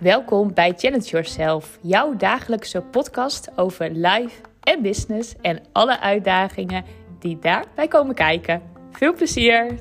[0.00, 6.84] Welkom bij Challenge Yourself, jouw dagelijkse podcast over life en business en alle uitdagingen
[7.18, 8.62] die daarbij komen kijken.
[8.90, 9.78] Veel plezier!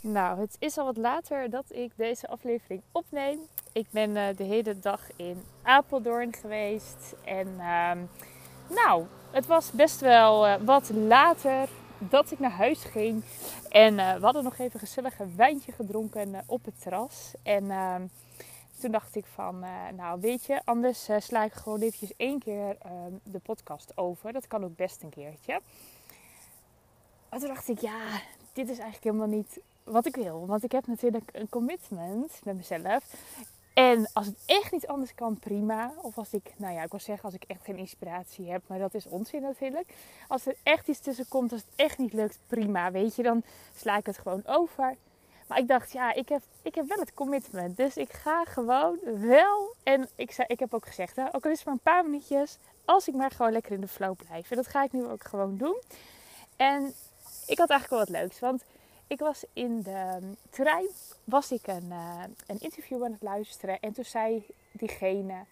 [0.00, 3.38] Nou, het is al wat later dat ik deze aflevering opneem.
[3.72, 7.16] Ik ben uh, de hele dag in Apeldoorn geweest.
[7.24, 7.90] En uh,
[8.74, 13.24] nou, het was best wel uh, wat later dat ik naar huis ging.
[13.68, 17.32] En uh, we hadden nog even gezellig een wijntje gedronken op het terras.
[17.42, 18.02] En ehm,
[18.80, 19.64] toen dacht ik van,
[19.96, 24.32] nou weet je, anders sla ik gewoon eventjes één keer ehm, de podcast over.
[24.32, 25.60] Dat kan ook best een keertje.
[27.30, 28.00] Maar toen dacht ik, ja,
[28.52, 30.46] dit is eigenlijk helemaal niet wat ik wil.
[30.46, 33.04] Want ik heb natuurlijk een commitment met mezelf.
[33.74, 35.92] En als het echt niet anders kan, prima.
[36.02, 38.78] Of als ik, nou ja, ik wil zeggen als ik echt geen inspiratie heb, maar
[38.78, 39.94] dat is onzin natuurlijk.
[40.28, 42.90] Als er echt iets tussen komt, als het echt niet lukt, prima.
[42.90, 43.42] Weet je, dan
[43.76, 44.96] sla ik het gewoon over.
[45.46, 47.76] Maar ik dacht, ja, ik heb, ik heb wel het commitment.
[47.76, 49.74] Dus ik ga gewoon wel.
[49.82, 52.04] En ik, zei, ik heb ook gezegd, hè, ook al is het maar een paar
[52.04, 54.50] minuutjes, als ik maar gewoon lekker in de flow blijf.
[54.50, 55.80] En dat ga ik nu ook gewoon doen.
[56.56, 56.94] En
[57.46, 58.38] ik had eigenlijk wel wat leuks.
[58.38, 58.64] Want
[59.10, 60.18] ik was in de
[60.50, 60.88] trein,
[61.24, 63.80] was ik een, uh, een interview aan het luisteren.
[63.80, 65.44] En toen zei diegene,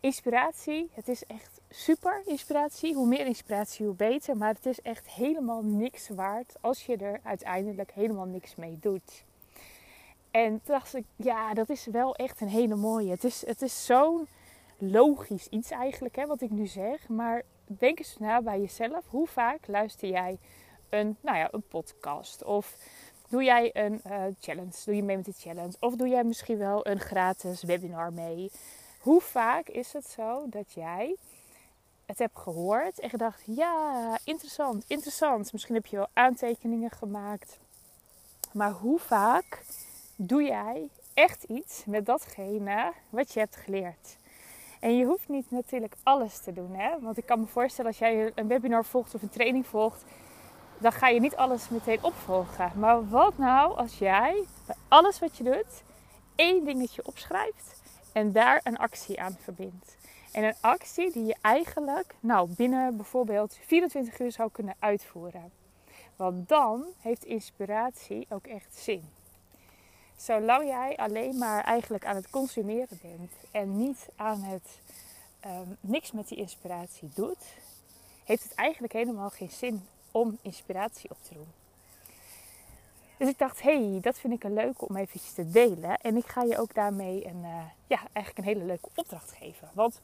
[0.00, 2.94] inspiratie, het is echt super inspiratie.
[2.94, 4.36] Hoe meer inspiratie, hoe beter.
[4.36, 9.24] Maar het is echt helemaal niks waard als je er uiteindelijk helemaal niks mee doet.
[10.30, 13.10] En toen dacht ik, ja, dat is wel echt een hele mooie.
[13.10, 14.26] Het is, het is zo'n
[14.78, 17.08] logisch iets eigenlijk, hè, wat ik nu zeg.
[17.08, 19.04] Maar denk eens na bij jezelf.
[19.08, 20.38] Hoe vaak luister jij
[20.90, 22.44] een, nou ja, een podcast?
[22.44, 22.76] Of
[23.28, 24.72] doe jij een uh, challenge?
[24.84, 25.76] Doe je mee met de challenge?
[25.80, 28.50] Of doe jij misschien wel een gratis webinar mee?
[29.00, 31.16] Hoe vaak is het zo dat jij
[32.06, 35.52] het hebt gehoord en gedacht: ja, interessant, interessant.
[35.52, 37.58] Misschien heb je wel aantekeningen gemaakt.
[38.52, 39.62] Maar hoe vaak
[40.16, 44.18] doe jij echt iets met datgene wat je hebt geleerd?
[44.80, 47.00] En je hoeft niet natuurlijk alles te doen, hè?
[47.00, 50.04] Want ik kan me voorstellen als jij een webinar volgt of een training volgt,
[50.80, 52.72] dan ga je niet alles meteen opvolgen.
[52.74, 55.82] Maar wat nou als jij bij alles wat je doet
[56.34, 57.80] één dingetje opschrijft
[58.12, 59.96] en daar een actie aan verbindt?
[60.32, 65.52] En een actie die je eigenlijk nou, binnen bijvoorbeeld 24 uur zou kunnen uitvoeren.
[66.16, 69.08] Want dan heeft inspiratie ook echt zin.
[70.16, 74.78] Zolang jij alleen maar eigenlijk aan het consumeren bent en niet aan het
[75.46, 77.44] um, niks met die inspiratie doet,
[78.24, 81.48] heeft het eigenlijk helemaal geen zin om inspiratie op te doen.
[83.20, 85.96] Dus ik dacht, hey, dat vind ik een leuke om eventjes te delen.
[85.96, 89.70] En ik ga je ook daarmee een, uh, ja, eigenlijk een hele leuke opdracht geven.
[89.72, 90.00] Want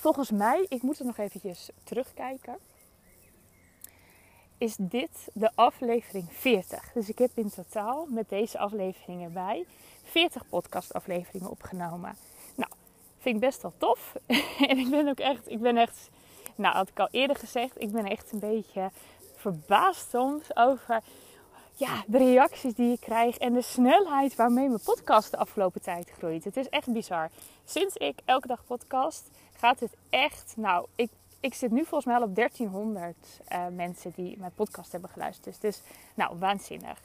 [0.00, 2.58] volgens mij, ik moet er nog eventjes terugkijken,
[4.58, 6.92] is dit de aflevering 40.
[6.92, 9.66] Dus ik heb in totaal met deze afleveringen bij
[10.02, 12.16] 40 podcastafleveringen opgenomen.
[12.54, 12.70] Nou,
[13.18, 14.16] vind ik best wel tof.
[14.68, 16.08] en ik ben ook echt, ik ben echt
[16.56, 18.90] nou, had ik al eerder gezegd, ik ben echt een beetje
[19.34, 21.02] verbaasd soms over
[21.74, 26.10] ja, de reacties die ik krijg en de snelheid waarmee mijn podcast de afgelopen tijd
[26.10, 26.44] groeit.
[26.44, 27.30] Het is echt bizar.
[27.64, 30.54] Sinds ik elke dag podcast, gaat het echt.
[30.56, 33.16] Nou, ik, ik zit nu volgens mij al op 1300
[33.48, 35.44] uh, eh, mensen die mijn podcast hebben geluisterd.
[35.44, 35.82] Dus, dus
[36.14, 36.98] nou, waanzinnig.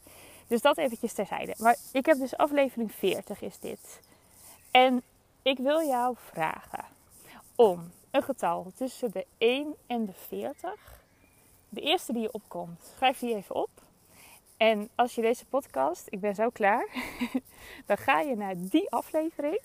[0.47, 1.55] Dus dat eventjes terzijde.
[1.57, 3.99] Maar ik heb dus aflevering 40 is dit.
[4.71, 5.01] En
[5.41, 6.85] ik wil jou vragen
[7.55, 11.03] om een getal tussen de 1 en de 40.
[11.69, 13.69] De eerste die je opkomt, schrijf die even op.
[14.57, 16.87] En als je deze podcast, ik ben zo klaar,
[17.87, 19.61] dan ga je naar die aflevering.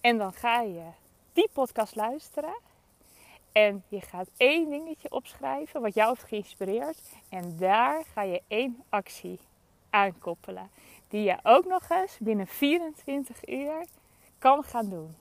[0.00, 0.84] En dan ga je
[1.32, 2.54] die podcast luisteren.
[3.52, 6.98] En je gaat één dingetje opschrijven wat jou heeft geïnspireerd.
[7.28, 9.38] En daar ga je één actie
[9.90, 10.70] aankoppelen.
[11.08, 13.86] Die je ook nog eens binnen 24 uur
[14.38, 15.16] kan gaan doen.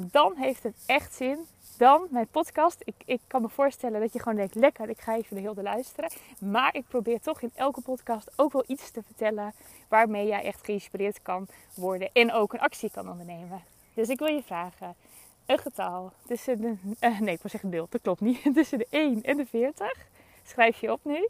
[0.00, 1.46] Dan heeft het echt zin.
[1.76, 2.76] Dan mijn podcast.
[2.84, 5.62] Ik, ik kan me voorstellen dat je gewoon denkt: lekker, ik ga even de hele
[5.62, 6.10] luisteren.
[6.38, 9.54] Maar ik probeer toch in elke podcast ook wel iets te vertellen.
[9.88, 12.10] waarmee jij echt geïnspireerd kan worden.
[12.12, 13.62] En ook een actie kan ondernemen.
[13.94, 14.94] Dus ik wil je vragen:
[15.46, 16.74] een getal tussen de.
[17.00, 18.42] Uh, nee, ik wil zeggen beeld, dat klopt niet.
[18.54, 20.06] Tussen de 1 en de 40.
[20.42, 21.28] Schrijf je op nu.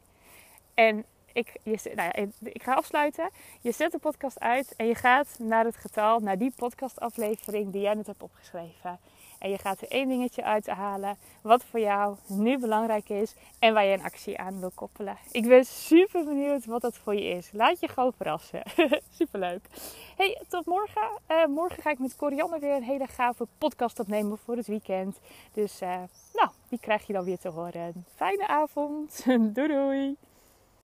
[0.75, 1.55] En ik,
[1.94, 3.31] nou ik ga afsluiten.
[3.61, 7.81] Je zet de podcast uit en je gaat naar het getal, naar die podcastaflevering die
[7.81, 8.99] jij net hebt opgeschreven.
[9.43, 13.84] En je gaat er één dingetje uithalen wat voor jou nu belangrijk is en waar
[13.84, 15.17] je een actie aan wil koppelen.
[15.32, 17.50] Ik ben super benieuwd wat dat voor je is.
[17.52, 18.62] Laat je gewoon verrassen.
[19.19, 19.67] super leuk.
[20.17, 21.08] Hey, tot morgen.
[21.29, 25.19] Uh, morgen ga ik met Corianne weer een hele gave podcast opnemen voor het weekend.
[25.52, 25.88] Dus uh,
[26.32, 28.05] nou, die krijg je dan weer te horen.
[28.14, 29.25] Fijne avond.
[29.55, 30.17] doei doei.